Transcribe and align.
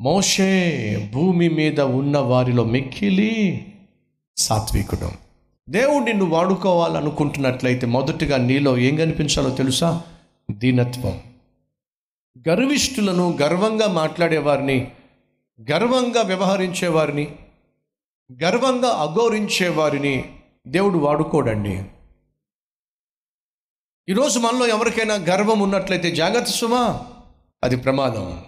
మోషే 0.00 1.10
భూమి 1.14 1.48
మీద 1.48 1.80
ఉన్న 1.80 2.18
వారిలో 2.18 2.64
మిక్కిలి 2.64 3.66
సాత్వికుడు. 4.36 5.10
దేవుడు 5.68 6.04
నిన్ను 6.04 6.24
వాడుకోవాలనుకుంటున్నట్లయితే 6.24 7.86
మొదటిగా 7.86 8.36
నీలో 8.36 8.78
ఏం 8.78 8.96
కనిపించాలో 8.96 9.50
తెలుసా? 9.50 10.02
దీనత్వం. 10.50 11.20
గర్విష్ఠులను 12.48 13.38
గర్వంగా 13.42 13.88
మాట్లాడేవారిని 13.88 14.90
గర్వంగా 15.70 16.22
వ్యవహరించేవారిని 16.22 17.34
గర్వంగా 18.42 18.88
అగౌరించేవారిని 18.88 20.32
దేవుడు 20.66 20.98
వాడుకోడండి. 20.98 21.82
ఈరోజు 24.08 24.38
మనలో 24.38 24.66
ఎవరికైనా 24.66 25.14
గర్వం 25.14 25.60
ఉన్నట్లయితే 25.60 26.10
జాగ్రత్త 26.10 26.50
సుమా 26.50 27.00
అది 27.64 27.76
ప్రమాదం. 27.76 28.44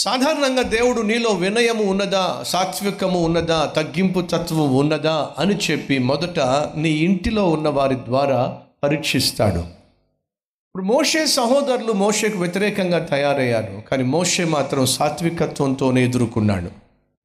సాధారణంగా 0.00 0.62
దేవుడు 0.62 1.00
నీలో 1.02 1.30
వినయము 1.30 1.84
ఉన్నదా 1.84 2.44
సాత్వికము 2.46 3.24
ఉన్నదా 3.24 3.64
తగ్గింపు 3.76 4.20
తత్వం 4.20 4.76
ఉన్నదా 4.76 5.30
అని 5.38 5.56
చెప్పి 5.56 5.98
మొదట 5.98 6.40
నీ 6.76 6.90
ఇంటిలో 6.90 7.48
ఉన్న 7.48 7.68
వారి 7.68 7.94
ద్వారా 7.94 8.62
పరీక్షిస్తాడు. 8.82 9.58
ఇప్పుడు 9.58 10.84
మోషే 10.84 11.26
సహోదరులు 11.26 11.92
మోషేకు 11.92 12.38
వ్యతిరేకంగా 12.38 12.98
తయారయ్యారు 12.98 13.82
కానీ 13.90 14.02
మోషే 14.02 14.44
మాత్రం 14.44 14.86
సాత్వికత్వంతోనే 14.86 16.04
ఎదుర్కొన్నాడు. 16.04 16.70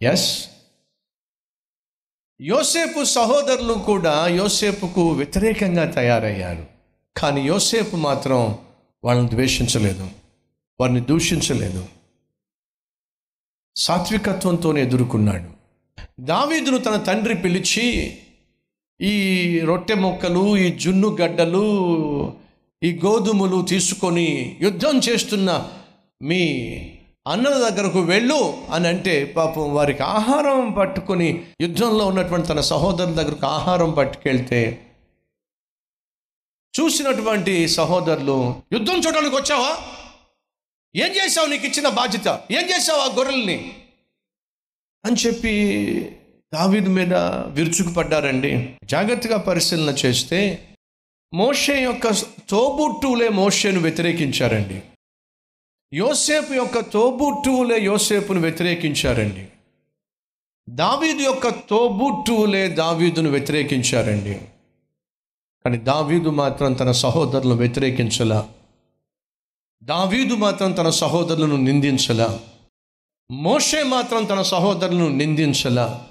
ఎస్ 0.02 0.30
యోసేపు 2.42 3.04
సహోదరులు 3.04 3.74
కూడా 3.74 4.28
యోసేపుకు 4.28 5.10
వ్యతిరేకంగా 5.10 5.86
తయారయ్యారు 5.92 6.66
కానీ 7.18 7.42
యోసేపు 7.42 7.96
మాత్రం 7.96 8.58
వాళ్ళని 9.04 9.30
ద్వేషించలేదు 9.30 10.08
వారిని 10.80 11.02
దూషించలేదు. 11.02 11.86
సాత్వికత్వంతోనే 13.76 14.82
ఎదుర్కొన్నాడు. 14.82 15.48
దావీదును 16.20 16.78
తన 16.78 16.96
తండ్రి 16.98 17.36
పిలిచి 17.36 17.86
ఈ 19.00 19.14
రొట్టె 19.60 19.94
మొక్కలు 19.96 20.58
ఈ 20.58 20.72
జున్ను 20.74 21.18
గడ్డలు 21.22 21.64
ఈ 22.84 23.00
గోధుమలు 23.06 23.62
తీసుకొని 23.62 24.58
యుద్ధం 24.62 25.00
చేస్తున్న 25.00 25.50
మీ 26.22 26.44
అన్నల 27.28 27.70
దగ్గరకు 27.70 28.00
వెళ్ళు 28.00 28.40
అని 28.70 28.88
అంటే 28.88 29.34
పాపం 29.38 29.74
వారికి 29.74 30.04
ఆహారం 30.04 30.72
పట్టుకొని 30.72 31.30
యుద్ధంలో 31.62 32.08
ఉన్నటువంటి 32.08 32.48
తన 32.48 32.60
సహోదరుల 32.60 33.14
దగ్గరకు 33.14 33.46
ఆహారం 33.46 33.92
పట్టుకెళ్తే 33.92 34.62
చూసినటువంటి 36.74 37.68
సహోదరులు 37.68 38.38
యుద్ధం 38.74 38.98
చూడడానికి 38.98 39.36
వచ్చావా? 39.36 39.72
ఏం 40.96 41.08
చేసావు 41.08 41.48
నీకు 41.48 41.66
ఇచ్చిన 41.66 41.90
బాధ్యత? 41.90 42.42
ఏం 42.52 42.70
చేసావు 42.70 43.00
ఆ 43.00 43.16
గొర్రెల్ని? 43.16 43.74
అని 45.06 45.16
చెప్పి 45.28 45.52
దావీదు 46.54 46.90
మీద 46.90 47.14
విరుచుకుపడ్డారండి. 47.48 48.76
జాగ్రత్తగా 48.84 49.38
పరిశీలన 49.38 49.96
చేస్తే 50.06 50.68
మోషే 51.34 51.84
యొక్క 51.84 52.10
తోబుట్టువులే 52.50 53.30
మోషేను 53.30 53.80
వ్యతిరేకించారండి. 53.80 54.82
యోసేపు 55.94 56.54
యొక్క 56.54 56.80
తోబుట్టువులే 56.80 57.80
యోసేపును 57.80 58.42
వ్యతిరేకించారండి. 58.42 59.48
దావీదు 60.70 61.22
యొక్క 61.22 61.50
తోబుట్టువులే 61.50 62.68
దావీదును 62.68 63.30
వ్యతిరేకించారండి. 63.30 64.42
కానీ 65.66 65.78
దావీదు 65.78 66.30
మాత్రం 66.30 66.74
తన 66.74 66.92
సహోదరులను 66.92 67.56
వ్యతిరేకించలా. 67.56 68.50
దావీదు 69.86 70.36
మాత్రం 70.36 70.72
తన 70.72 70.90
సహోదరులను 70.90 71.56
నిందించలా. 71.56 72.40
మోషే 73.32 73.84
మాత్రం 73.84 74.24
తన 74.24 74.42
సహోదరులను 74.42 75.08
నిందించలా. 75.08 76.08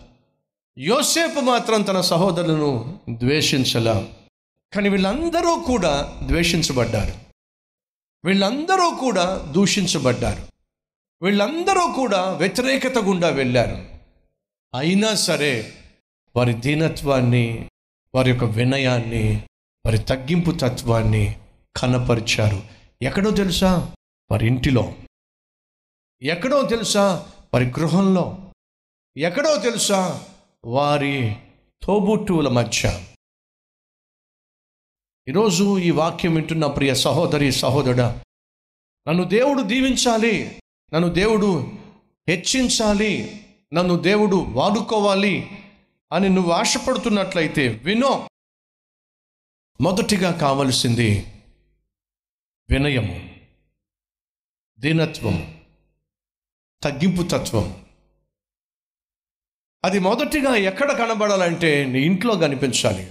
యోసేపు 0.79 1.41
మాత్రం 1.41 1.83
తన 1.83 2.01
సహోదరులను 2.01 2.99
ద్వేషించలా. 3.11 4.07
కానీ 4.73 4.89
వీళ్ళందరూ 4.89 5.57
కూడా 5.57 6.21
ద్వేషించబడ్డారు. 6.27 7.13
వీళ్ళందరూ 8.25 8.91
కూడా 8.91 9.49
దూషించబడ్డారు. 9.51 10.43
వీళ్ళందరూ 11.23 11.93
కూడా 11.93 12.33
వ్యతిరేకత 12.33 12.99
గుండా 12.99 13.29
వెళ్ళారు. 13.29 13.85
అయినా 14.77 15.15
సరే 15.15 15.73
వారి 16.37 16.55
దీనత్వాన్ని 16.55 17.71
వారి 18.15 18.31
యొక్క 18.31 18.45
వినయాన్ని 18.45 19.43
వారి 19.87 19.99
తగ్గింపు 19.99 20.51
తత్వాన్ని 20.51 21.37
కనపరిచారు. 21.77 22.75
ఎక్కడో 23.03 23.31
తెలుసా? 23.31 23.95
వారి 24.31 24.47
ఇంటిలో 24.47 24.95
ఎక్కడో 26.23 26.63
తెలుసా? 26.63 27.33
వారి 27.55 27.67
గృహంలో 27.67 28.53
ఎక్కడో 29.17 29.57
తెలుసా? 29.57 30.25
వారి 30.65 31.37
తోబుట్టువుల 31.83 32.49
మధ్య. 32.49 33.07
ఈరోజు 35.29 35.79
ఈ 35.79 35.91
వాక్యం 35.91 36.35
వింటున్న 36.35 36.67
ప్రియ 36.67 36.95
సహోదరి 36.95 37.53
సహోదరుడ 37.53 38.01
నన్ను 39.09 39.25
దేవుడు 39.25 39.63
దీవించాలి 39.63 40.63
నన్ను 40.95 41.09
దేవుడు 41.09 41.73
హెచ్చించాలి 42.29 43.47
నన్ను 43.75 43.97
దేవుడు 43.97 44.37
వాడుకోవాలి 44.37 45.65
అని 46.13 46.29
నువ్వు 46.29 46.53
ఆశపడుతున్నట్లయితే 46.53 47.69
వినో. 47.69 48.29
మొదటిగా 49.81 50.33
కావలసింది 50.33 51.31
వినయము 52.71 53.31
దీనత్వం 54.81 55.57
తగ్గింపు 56.83 57.23
తత్వం 57.23 57.75
అది 59.85 59.99
మొదటిగా 59.99 60.55
ఎక్కడ 60.55 60.93
కనబడాలంటే 60.93 61.85
నీ 61.85 62.01
ఇంట్లో 62.01 62.35
కనిపించాలి. 62.35 63.11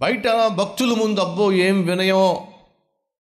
బయట 0.00 0.28
భక్తుల 0.46 0.94
ముందు 0.94 1.20
అబ్బో 1.20 1.52
ఏం 1.52 1.82
వినయం 1.82 2.36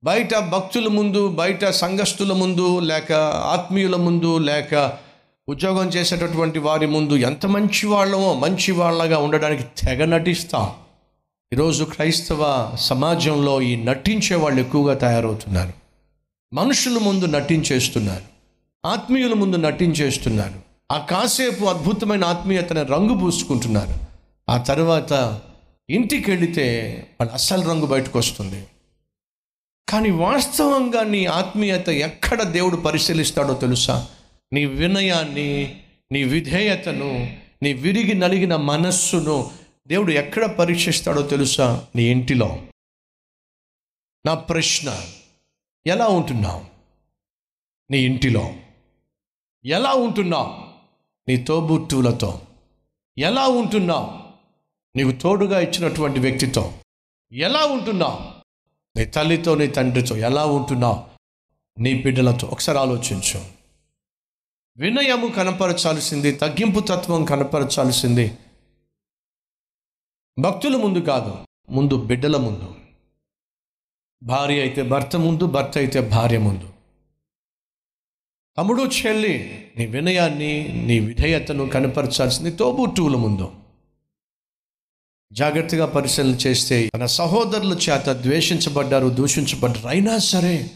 బయట 0.04 0.34
భక్తుల 0.34 0.88
ముందు 0.88 1.28
బయట 1.28 1.64
సంఘస్థుల 1.64 2.32
ముందు 2.32 2.78
లేక 2.78 3.12
ఆత్మీయుల 3.52 3.96
ముందు 3.96 4.38
లేక 4.38 4.98
ఉద్యోగం 5.48 5.88
చేసేటటువంటి 5.88 6.58
వారి 6.58 6.86
ముందు 6.86 7.14
ఎంత 7.14 7.46
మంచి 7.46 7.86
వాళ్ళమో 7.86 8.34
మంచి 8.34 8.72
వాళ్ళగా 8.72 9.18
ఉండడానికి 9.18 9.62
తెగ 9.62 10.04
నటిస్తాం. 10.04 10.83
ఈరోజు 11.54 11.84
క్రైస్తవ 11.84 12.72
సమాజంలో 12.80 13.62
ఈ 13.62 13.76
నటించే 13.76 14.36
వాళ్ళు 14.36 14.60
ఎక్కువగా 14.60 14.94
తయారవుతున్నారు. 14.94 15.72
మనుషుల 16.54 16.98
ముందు 16.98 17.24
నటించేస్తున్నారు. 17.24 18.22
ఆత్మీయుల 18.86 19.32
ముందు 19.32 19.56
నటించేస్తున్నారు. 19.56 20.60
ఆ 20.92 20.98
కాసేపు 20.98 21.64
అద్భుతమైన 21.64 22.24
ఆత్మీయతను 22.24 22.82
రంగు 22.82 23.18
పూసుకుంటున్నారు. 23.18 23.94
ఆ 24.50 24.56
తర్వాత 24.56 25.40
ఇంటికి 25.90 26.30
వెళితే 26.30 26.96
వాళ్ళ 27.20 27.32
అసలు 27.32 27.62
రంగు 27.62 27.86
బయటకు 27.86 28.18
వస్తుంది 28.18 28.66
కానీ 29.88 30.10
వాస్తవంగా 30.10 31.02
నీ 31.02 31.24
ఆత్మీయత 31.24 31.88
ఎక్కడ 31.88 32.42
దేవుడు 32.42 32.76
పరిశీలిస్తాడో 32.76 33.54
తెలుసా? 33.54 34.06
నీ 34.52 34.64
వినయాన్ని 34.64 35.74
నీ 36.12 36.24
విధేయతను 36.24 37.36
నీ 37.62 37.72
విరిగి 37.72 38.14
నలిగిన 38.14 38.56
మనస్సును 38.56 39.63
దేవుడు 39.86 40.12
ఎక్కడ 40.12 40.44
పరీక్షిస్తాడో 40.46 41.22
తెలుసా? 41.22 41.86
నీ 41.96 42.02
ఇంటిలో. 42.02 42.66
నా 44.26 44.34
ప్రశ్న 44.34 45.00
ఎలా 45.86 46.06
ఉంటున్నావు? 46.06 46.64
నీ 47.90 47.98
ఇంటిలో. 47.98 48.54
ఎలా 49.64 49.92
ఉంటున్నావు? 49.92 50.64
నీ 51.28 51.36
తోబుట్టువులతో. 51.36 52.46
ఎలా 53.18 53.46
ఉంటున్నావు? 53.46 54.24
నీకు 54.98 55.18
తోడుగా 55.20 55.60
ఇచ్చినటువంటి 55.60 56.20
వ్యక్తితో. 56.20 56.78
ఎలా 57.32 57.66
ఉంటున్నావు? 57.66 58.18
నీ 58.98 59.04
తల్లితో 59.04 59.54
నీ 59.54 59.66
తండ్రితో 59.66 60.16
ఎలా 60.16 60.46
ఉంటున్నావు? 60.46 61.04
నీ 61.80 62.02
బిడ్డలతో. 62.02 62.46
ఒకసారి 62.46 62.78
ఆలోచించు. 62.78 63.44
వినయము 64.76 65.26
కనపరచాల్సింది 65.26 66.32
తగ్గింపు 66.32 66.80
తత్వం 66.80 67.24
కనపరచాల్సింది. 67.24 68.38
భక్తుల 70.38 70.76
ముందు 70.76 70.98
కాదు 70.98 71.36
ముందు 71.70 71.96
బిడ్డల 71.96 72.36
ముందు. 72.36 72.74
భార్య 74.22 74.60
అయితే 74.60 74.82
భర్త 74.82 75.16
ముందు 75.16 75.46
భర్త 75.46 75.78
అయితే 75.78 76.00
భార్య 76.00 76.38
ముందు. 76.38 76.70
తమ్ముడు 78.58 78.82
చెల్లి 78.82 79.66
నీ 79.78 79.86
వినయాన్ని 79.86 80.84
నీ 80.86 81.00
విధేయతను 81.00 81.68
కనపరచాల్సింది 81.68 82.50
తోబుట్టువుల 82.50 83.16
ముందు. 83.16 83.52
జాగ్రత్తగా 85.32 85.86
పరిశీలన 85.86 86.30
చేస్తే 86.30 86.90
తన 86.94 87.06
సహోదరుల 87.06 87.72
చేత 87.72 88.08
ద్వేషించబడ్డారు 88.08 89.08
దూషించబడ్డారు. 89.08 89.88
అయినా 89.88 90.18
సరే 90.18 90.70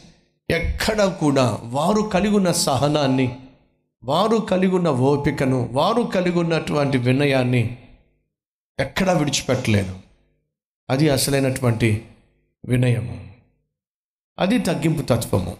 ఎక్కడ 0.50 1.04
కూడా 1.04 1.58
వారు 1.62 2.02
కలిగిన 2.02 2.52
సహనాన్ని 2.52 3.36
వారు 4.04 4.36
కలిగి 4.36 4.74
ఉన్న 4.74 4.88
ఓపికను 4.88 5.68
వారు 5.72 6.02
కలిగి 6.02 6.38
ఉన్నటువంటి 6.38 6.98
వినయాన్ని 6.98 7.78
ఎక్కడా 8.80 9.12
విడిచిపెట్టలేను 9.12 9.98
అది 10.90 11.10
అసలైనటువంటి 11.10 12.06
వినయము. 12.64 13.26
అది 14.38 14.58
తగ్గింపు 14.58 15.02
తత్వము. 15.02 15.56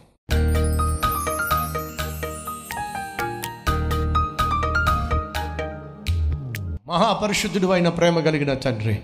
మహాపరిశుద్ధుడు 6.86 7.66
అయిన 7.66 7.88
ప్రేమ 7.88 8.20
కలిగిన 8.20 8.54
తండ్రి 8.54 9.00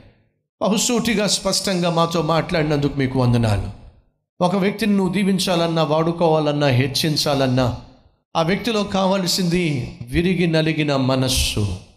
బహుసూటిగా 0.63 1.27
స్పష్టంగా 1.27 1.91
మాతో 1.91 2.23
మాట్లాడినందుకు 2.23 2.97
మీకు 2.97 3.19
వందనాలు. 3.19 3.71
ఒక 4.41 4.57
వ్యక్తిని 4.57 4.97
నువ్వు 4.97 5.15
దీవించాలన్నా 5.15 5.85
వాడుకోవాలన్నా 5.85 6.67
హెచ్చించాలన్నా 6.67 7.81
ఆ 8.37 8.43
వ్యక్తిలో 8.43 8.85
కావలసింది 8.85 9.99
విరిగి 10.03 10.47
నలిగిన 10.47 10.97
మనస్సు. 10.97 11.94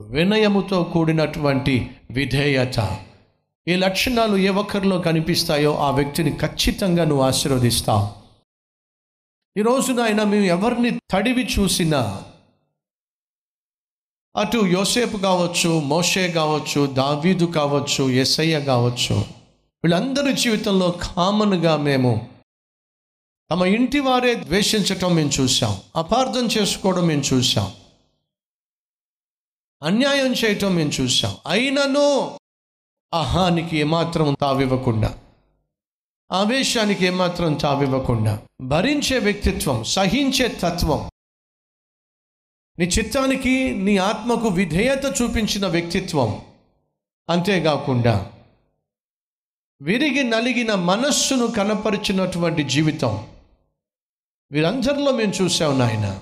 వినయముతో 0.00 0.82
కూడినటువంటి 0.82 1.90
విధేయత. 2.10 2.98
ఈ 3.68 3.76
లక్షణాలు 3.76 4.36
ఏ 4.36 4.48
ఒక్కరిలో 4.48 4.98
కనిపిస్తాయో 4.98 5.72
ఆ 5.76 5.90
వ్యక్తిని 5.90 6.32
ఖచ్చితంగా 6.36 7.04
నువ్వు 7.04 7.24
ఆశీర్వదిస్తావు. 7.24 8.06
ఈ 9.56 9.62
రోజున 9.62 10.00
ఆయన 10.00 10.22
మేము 10.22 10.44
ఎవరిని 10.44 10.98
తడివి 11.12 11.44
చూసినా 11.58 12.22
అటు 14.36 14.56
యోసేపు 14.56 15.16
కావచ్చు 15.16 15.78
మోషే 15.80 16.28
కావచ్చు 16.28 16.86
దావీదు 16.86 17.46
కావచ్చు 17.46 18.10
ఎస్ఐయ 18.10 18.60
కావచ్చు 18.60 19.16
వీళ్ళందరి 19.84 20.32
జీవితంలో 20.32 20.90
కామన్గా 20.90 21.76
మేము 21.76 22.26
తమ 23.50 23.64
ఇంటి 23.64 24.00
వారే 24.00 24.34
ద్వేషించటం 24.34 25.14
మేము 25.14 25.30
చూసాం 25.40 25.76
అపార్థం 25.96 26.46
చేసుకోవడం 26.46 27.06
మేము 27.06 27.22
చూసాం 27.22 27.68
అన్యాయం 29.82 30.32
చేయటం 30.32 30.74
మేము 30.74 30.90
చూసాం 31.00 31.36
అయినను 31.46 32.38
అహానికి 33.14 33.76
ఏమాత్రం 33.76 34.36
తావివ్వకుండా 34.40 35.18
ఆవేశానికి 36.32 37.06
ఏమాత్రం 37.06 37.54
తావివ్వకుండా 37.54 38.42
భరించే 38.60 39.18
వ్యక్తిత్వం 39.18 39.84
సహించే 39.84 40.48
తత్వం 40.48 41.10
నీ 42.78 42.86
చిత్తానికి 42.86 43.74
నీ 43.74 43.96
ఆత్మకు 43.96 44.48
విధేయత 44.48 45.04
చూపించిన 45.22 45.66
వ్యక్తిత్వం. 45.66 46.42
అంతేకాకుండా 47.30 48.32
విరిగి 49.82 50.24
నలిగిన 50.24 50.74
మనస్సును 50.74 51.46
కనపరిచినటువంటి 51.46 52.62
జీవితం. 52.62 53.26
వీరందరిలో 54.52 55.12
మేము 55.12 55.32
చూసాం 55.32 55.78
నాయన. 55.78 56.20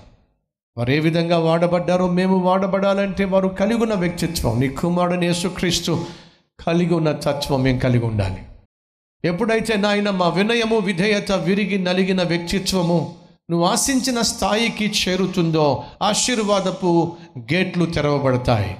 వారు 0.79 0.91
ఏ 0.91 0.99
విధంగా 0.99 1.39
వాడబడ్డారో 1.39 2.09
మేము 2.09 2.39
వాడబడాలంటే 2.39 3.25
వారు 3.25 3.49
కలిగి 3.49 3.83
ఉన్న 3.83 3.95
వ్యక్తిత్వం. 3.95 4.61
నీ 4.61 4.69
కుమారుని 4.69 5.27
యేసుక్రీస్తు 5.27 6.07
కలిగి 6.67 6.95
ఉన్న 6.95 7.13
తత్వం 7.13 7.63
మేము 7.63 7.81
కలిగి 7.81 8.05
ఉండాలి. 8.05 8.43
ఎప్పుడైతే 9.25 9.77
నాయన 9.77 10.11
మా 10.11 10.29
వినయము 10.29 10.77
విధేయత 10.77 11.33
విరిగి 11.33 11.79
నలిగిన 11.79 12.23
వ్యక్తిత్వము 12.23 13.15
నువ్వు 13.51 13.67
ఆశించిన 13.67 14.21
స్థాయికి 14.21 14.93
చేరుతుందో 14.93 15.85
ఆశీర్వాదపు 16.03 17.17
గేట్లు 17.39 17.87
తెరవబడతాయి. 17.87 18.77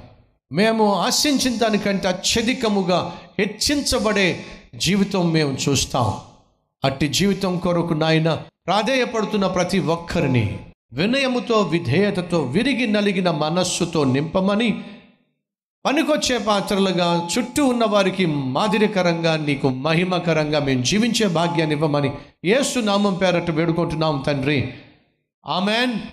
మేము 0.53 0.95
ఆశించిన 0.95 1.57
దానికంటే 1.57 2.09
అత్యధికముగా 2.09 3.13
హెచ్చించబడే 3.39 4.45
జీవితం 4.75 5.33
మేము 5.33 5.57
చూస్తాం. 5.69 6.15
అట్టి 6.85 7.09
జీవితం 7.09 7.59
కొరకు 7.59 7.95
నాయన 7.95 8.43
ప్రాధేయపడుతున్న 8.67 9.47
ప్రతి 9.47 9.79
ఒక్కరిని 9.79 10.61
వినయముతో 10.93 11.61
విధేయతతో 11.61 12.43
విరిగి 12.43 12.87
నలిగిన 12.87 13.31
మనస్సుతో 13.31 14.05
నింపమని 14.05 14.83
పనికొచ్చే 15.87 16.39
పాత్రలుగా 16.39 17.29
చుట్టూ 17.39 17.67
ఉన్న 17.67 17.85
వారికి 17.85 18.27
మాదిరికరంగా 18.27 19.37
నీకు 19.37 19.69
మహిమకరంగా 19.69 20.59
మేము 20.59 20.83
జీవించే 20.83 21.27
భాగ్యాన్ని 21.27 21.75
ఇవ్వమని 21.75 22.13
ఏసు 22.45 22.79
నామం 22.79 23.15
పేరట 23.15 23.51
వేడుకుంటున్నాం 23.51 24.25
తండ్రి. 24.27 24.75
ఆమెన్. 25.47 25.99